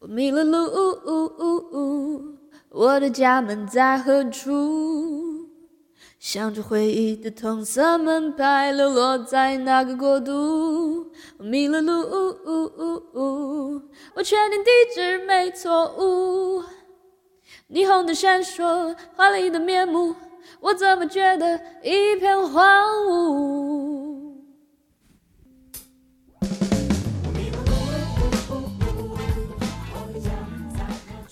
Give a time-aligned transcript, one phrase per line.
[0.00, 0.60] 我迷了路，
[2.68, 5.48] 我的家门在何处？
[6.18, 11.10] 向着回忆的同色门牌，流落在哪个国度？
[11.38, 11.92] 我迷了路，
[14.14, 16.62] 我确定地址没错误。
[17.70, 20.14] 霓虹的闪烁，华丽的面目，
[20.60, 23.83] 我怎么觉得一片荒芜？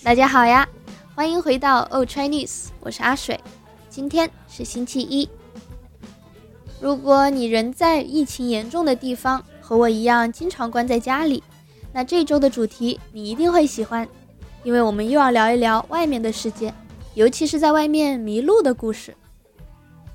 [0.04, 0.68] 大家好呀，
[1.14, 3.38] 欢迎回到 Old Chinese，我是阿水。
[3.88, 5.30] 今天是星期一。
[6.80, 11.40] 如果你人在疫情严重的地方，和我一样经常关在家里，
[11.93, 14.07] 那这周的主题你一定会喜欢。
[14.64, 16.74] 因为我们又要聊一聊外面的世界，
[17.14, 19.16] 尤其是在外面迷路的故事。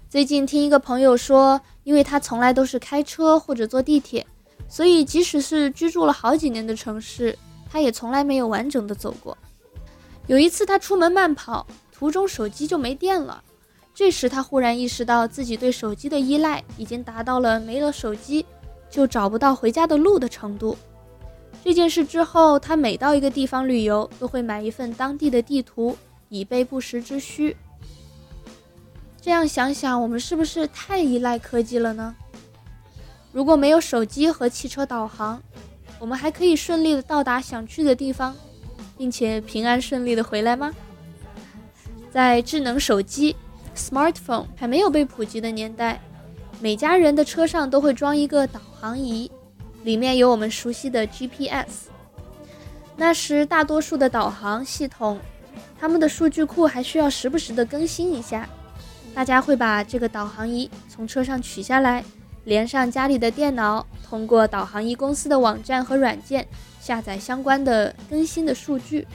[0.09, 4.27] 最近听一个朋友说，因为他从来都是开车或者坐地铁，
[4.67, 7.39] 所以即使是居住了好几年的城市，
[7.71, 9.37] 他也从来没有完整的走过。
[10.27, 13.43] 有一次他出门慢跑，途中手机就没电了，
[13.93, 18.45] 这时他忽然意识到自己对手机的依赖已经达到了没了手机
[18.89, 20.77] 就找不到回家的路的程度。
[21.63, 25.97] 这件事之后，他每到一个地方旅游，都会买一份当地的地图，
[26.29, 27.55] 以备不时之需。
[29.19, 32.15] 这样想想，我们是不是太依赖科技了呢？
[33.33, 35.41] 如果没有手机和汽车导航，
[35.99, 38.35] 我们还可以顺利的到达想去的地方，
[38.97, 40.73] 并且平安顺利的回来吗？
[42.11, 43.35] 在智能手机
[43.75, 46.01] （smartphone） 还没有被普及的年代，
[46.59, 49.29] 每家人的车上都会装一个导航仪。
[49.83, 51.87] 里面有我们熟悉的 GPS。
[52.97, 55.19] 那时大多数的导航系统，
[55.79, 58.49] 他们的数据库还需要时不时的更新一下。
[59.13, 62.03] 大家会把这个导航仪从车上取下来，
[62.47, 66.47] 连上家里的电脑，通过导航仪公司的网站和软件
[66.79, 69.05] 下载相关的更新的数据。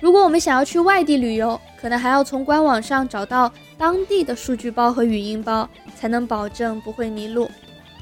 [0.00, 7.50] 如果我们想要去外地旅游，可能还要从官网上找到当地的数据包和语音包，才能保证不会迷路。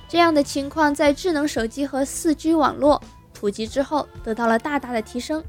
[0.07, 3.03] 这样的情况在智能手机和 4G 网络
[3.33, 5.43] 普及之后得到了大大的提升。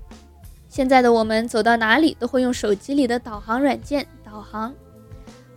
[0.70, 4.74] 现在的我们走到哪里都会用手机里的导航软件导航，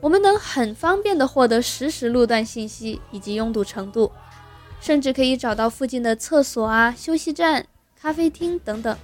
[0.01, 4.13] 我们能很方便地获得实时路段信息以及拥堵程度，
[4.81, 7.67] 甚至可以找到附近的厕所啊、休息站、
[8.01, 8.97] 咖啡厅等等。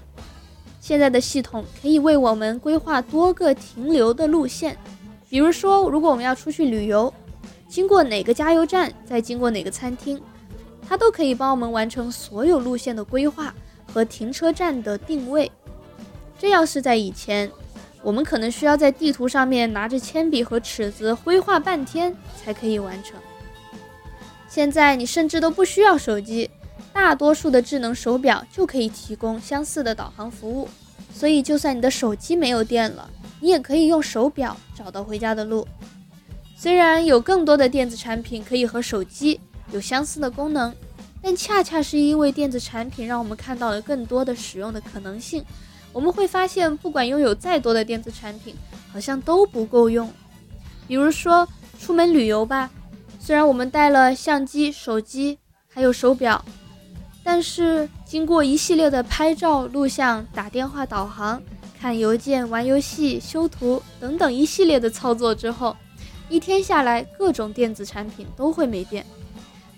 [0.81, 4.77] 现在的系统可以为我们规划多个停留的路线，
[5.29, 7.13] 比如说，如果我们要出去旅游。
[7.69, 10.21] 经过哪个加油站，再经过哪个餐厅，
[10.87, 13.55] 它都可以帮我们完成所有路线的规划
[13.91, 15.51] 和停车站的定位。
[16.39, 17.51] 这要是在以前，
[18.03, 23.15] 我们可能需要在地图上面拿着铅笔和尺子绘画半天才可以完成。
[24.49, 26.51] 现在你甚至都不需要手机，
[26.93, 30.69] 大多数的智能手表就可以提供相似的导航服务。
[31.15, 33.09] 所以，就算你的手机没有电了，
[33.41, 35.67] 你也可以用手表找到回家的路。
[36.57, 39.39] 虽然有更多的电子产品可以和手机
[39.73, 40.75] 有相似的功能，
[41.23, 45.45] 但恰恰是因为电子产品让我们看到了更多的使用的可能性。
[45.93, 48.55] 我们会发现，不管拥有再多的电子产品，
[48.93, 50.11] 好像都不够用。
[50.89, 51.47] 比如说
[51.79, 52.71] 出门旅游吧，
[53.21, 55.39] 虽然我们带了相机、手机
[55.69, 56.45] 还有手表，
[57.23, 61.43] 但是经过一系列的拍照、录像、打电话、导航、
[61.81, 65.77] 看邮件、玩游戏、修图等等一系列的操作之后。
[66.29, 69.05] 一天下来，各种电子产品都会没电。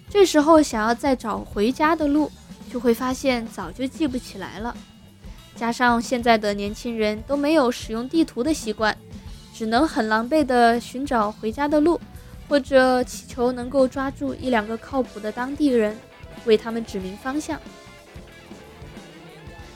[0.09, 2.31] 这时候想要再找回家的路，
[2.73, 4.77] 就会发现早就记不起来了。
[5.57, 8.97] 加上现在的年轻人都没有使用地图的习惯，
[9.55, 12.01] 只能很狼狈地寻找回家的路，
[12.49, 15.97] 或者祈求能够抓住一两个靠谱的当地人，
[16.45, 17.61] 为他们指明方向。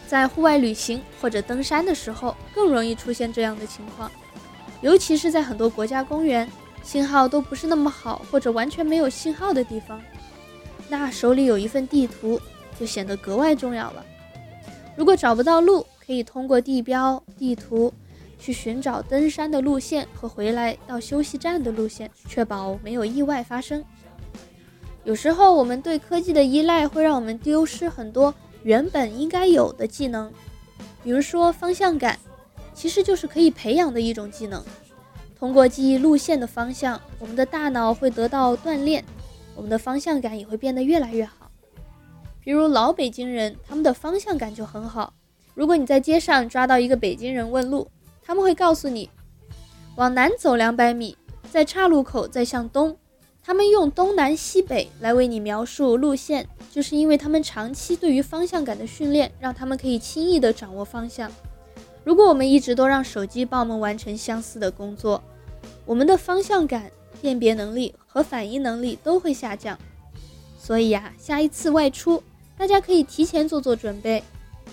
[0.06, 4.10] 在户外旅行或者登山的时候，更容易出现这样的情况，
[4.80, 6.48] 尤其是在很多国家公园。
[6.80, 10.00] 信号都不是那么好，或者完全没有信号的地方，
[10.88, 12.40] 那手里有一份地图
[12.80, 14.02] 就显得格外重要了。
[14.98, 17.94] 如果找不到路，可以通过地标、地图
[18.36, 23.84] 去寻找登山的路线和回来到休息站的路线，确保没有意外发生。
[25.04, 28.34] 有时候我们对科技的依赖会让我们丢失很多
[28.64, 30.32] 原本应该有的技能，
[31.04, 32.18] 比如说方向感，
[32.74, 34.60] 其实就是可以培养的一种技能。
[35.38, 39.04] 通过记忆路线的方向，我们的大脑会得到锻炼，
[39.54, 41.37] 我们的方向感也会变得越来越好。
[42.48, 45.12] 比如老北京人，他们的方向感就很好。
[45.52, 47.86] 如果你在街上抓到一个北京人问路，
[48.22, 49.10] 他们会告诉你，
[49.96, 51.14] 往南走两百米，
[51.50, 52.96] 在岔路口再向东。
[53.42, 61.30] 他们用东南西北来为你描述路线，就是因为他们长期对于方向感的训练，让他们可以轻易地掌握方向。
[62.02, 65.22] 如果我们一直都让手机帮我们完成相似的工作，
[65.84, 66.90] 我们的方向感、
[67.20, 69.78] 辨别能力和反应能力都会下降。
[70.58, 72.22] 所以呀，下一次外出，
[72.58, 74.22] 大家可以提前做做准备，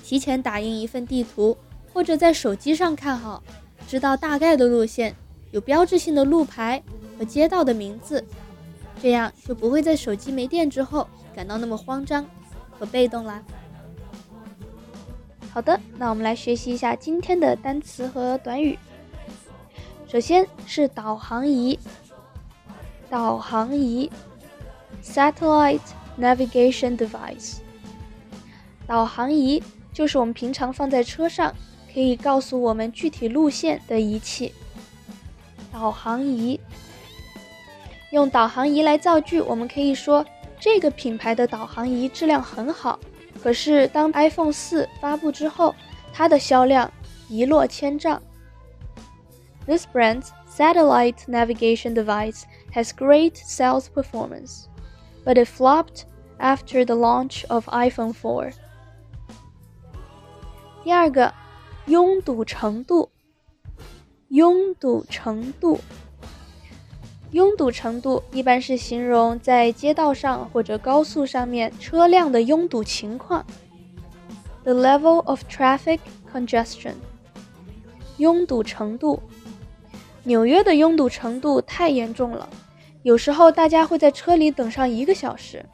[0.04, 1.56] 提前打印一份地图，
[1.94, 3.44] 或者在手机上看好，
[3.88, 5.16] 知道大概的路线，
[5.52, 6.82] 有标志性的路牌
[7.18, 8.26] 和街道的名字。
[9.02, 12.26] 这样就不会在手机没电之后感到那么慌张
[12.72, 13.44] 和被动啦。
[15.52, 18.80] 好的，那我们来学习一下今天的单词和短语。
[20.08, 21.78] 首先是导航仪，
[23.10, 24.10] 导航仪
[25.04, 25.80] ，satellite
[26.20, 27.58] navigation device。
[28.87, 29.63] 导航仪
[29.93, 31.55] 就是我们平常放在车上，
[31.93, 34.53] 可以告诉我们具体路线的仪器。
[35.73, 36.59] 导航仪。
[38.11, 40.27] 用导航仪来造句，我们可以说
[40.59, 42.99] 这个品牌的导航仪质量很好。
[43.41, 45.75] 可是当 iPhone 四发布之后，
[46.13, 46.93] 它的销量
[47.29, 48.21] 一落千丈。
[49.67, 52.43] This brand's satellite navigation device
[52.75, 54.65] has great sales performance,
[55.25, 56.03] but it flopped
[56.39, 58.53] after the launch of iPhone 4.
[60.86, 61.34] 第二个，
[61.88, 63.10] 拥堵程度，
[64.28, 65.80] 拥堵程度。
[67.32, 73.44] 拥堵程度一般是形容在街道上或者高速上面车辆的拥堵情况。
[74.64, 75.98] The level of traffic
[76.32, 76.94] congestion。
[78.18, 79.24] 拥堵程度，
[80.24, 82.48] 纽约的拥堵程度太严重了，
[83.02, 85.66] 有时候大家会在车里等上一个小时。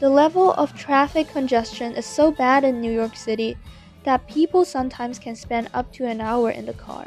[0.00, 3.56] The level of traffic congestion is so bad in New York City
[4.04, 7.06] that people sometimes can spend up to an hour in the car.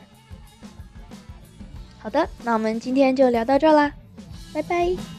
[2.01, 3.92] 好的，那我们今天就聊到这啦，
[4.54, 5.12] 拜拜。